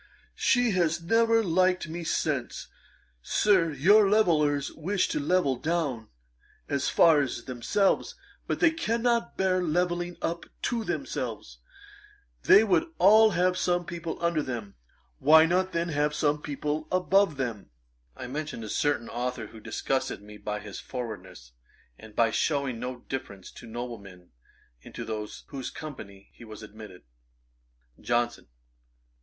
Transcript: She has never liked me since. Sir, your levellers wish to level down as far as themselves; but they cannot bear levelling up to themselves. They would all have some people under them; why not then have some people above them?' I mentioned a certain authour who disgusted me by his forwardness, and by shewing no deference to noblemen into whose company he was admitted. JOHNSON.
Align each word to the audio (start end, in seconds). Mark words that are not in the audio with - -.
She 0.41 0.71
has 0.71 0.99
never 0.99 1.43
liked 1.43 1.87
me 1.87 2.03
since. 2.03 2.69
Sir, 3.21 3.71
your 3.71 4.09
levellers 4.09 4.71
wish 4.71 5.07
to 5.09 5.19
level 5.19 5.57
down 5.57 6.07
as 6.67 6.89
far 6.89 7.21
as 7.21 7.43
themselves; 7.45 8.15
but 8.47 8.59
they 8.59 8.71
cannot 8.71 9.37
bear 9.37 9.61
levelling 9.61 10.17
up 10.19 10.47
to 10.63 10.83
themselves. 10.83 11.59
They 12.41 12.63
would 12.63 12.91
all 12.97 13.29
have 13.37 13.59
some 13.59 13.85
people 13.85 14.17
under 14.23 14.41
them; 14.41 14.73
why 15.19 15.45
not 15.45 15.71
then 15.71 15.89
have 15.89 16.15
some 16.15 16.41
people 16.41 16.87
above 16.91 17.37
them?' 17.37 17.69
I 18.17 18.25
mentioned 18.25 18.63
a 18.63 18.69
certain 18.69 19.07
authour 19.07 19.45
who 19.49 19.59
disgusted 19.59 20.19
me 20.23 20.37
by 20.37 20.61
his 20.61 20.79
forwardness, 20.79 21.51
and 21.99 22.15
by 22.15 22.31
shewing 22.31 22.79
no 22.79 23.01
deference 23.07 23.51
to 23.51 23.67
noblemen 23.67 24.31
into 24.81 25.05
whose 25.49 25.69
company 25.69 26.31
he 26.33 26.43
was 26.43 26.63
admitted. 26.63 27.03
JOHNSON. 27.99 28.47